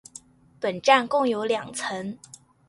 [0.59, 2.17] 本站共有两层。